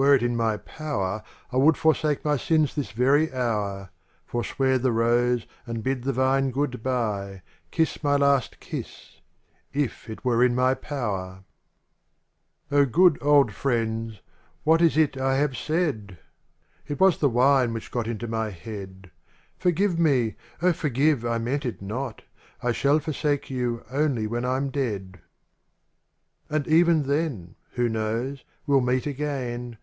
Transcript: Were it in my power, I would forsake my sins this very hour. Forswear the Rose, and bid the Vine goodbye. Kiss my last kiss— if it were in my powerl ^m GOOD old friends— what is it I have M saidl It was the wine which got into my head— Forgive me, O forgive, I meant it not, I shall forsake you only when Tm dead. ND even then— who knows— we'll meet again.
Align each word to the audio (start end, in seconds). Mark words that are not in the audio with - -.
Were 0.00 0.14
it 0.14 0.22
in 0.22 0.36
my 0.36 0.58
power, 0.58 1.24
I 1.50 1.56
would 1.56 1.76
forsake 1.76 2.24
my 2.24 2.36
sins 2.36 2.72
this 2.72 2.92
very 2.92 3.32
hour. 3.34 3.90
Forswear 4.26 4.78
the 4.78 4.92
Rose, 4.92 5.44
and 5.66 5.82
bid 5.82 6.04
the 6.04 6.12
Vine 6.12 6.52
goodbye. 6.52 7.42
Kiss 7.72 8.04
my 8.04 8.14
last 8.14 8.60
kiss— 8.60 9.20
if 9.84 10.08
it 10.08 10.24
were 10.24 10.44
in 10.44 10.54
my 10.54 10.74
powerl 10.76 11.42
^m 12.70 12.92
GOOD 12.92 13.18
old 13.20 13.50
friends— 13.52 14.20
what 14.62 14.80
is 14.80 14.96
it 14.96 15.16
I 15.16 15.34
have 15.38 15.50
M 15.50 15.56
saidl 15.56 16.16
It 16.86 17.00
was 17.00 17.18
the 17.18 17.28
wine 17.28 17.72
which 17.72 17.90
got 17.90 18.06
into 18.06 18.28
my 18.28 18.50
head— 18.50 19.10
Forgive 19.58 19.98
me, 19.98 20.36
O 20.62 20.72
forgive, 20.72 21.26
I 21.26 21.38
meant 21.38 21.66
it 21.66 21.82
not, 21.82 22.22
I 22.62 22.70
shall 22.70 23.00
forsake 23.00 23.50
you 23.50 23.84
only 23.90 24.28
when 24.28 24.44
Tm 24.44 24.70
dead. 24.70 25.18
ND 26.54 26.68
even 26.68 27.08
then— 27.08 27.56
who 27.72 27.88
knows— 27.88 28.44
we'll 28.68 28.80
meet 28.80 29.04
again. 29.06 29.76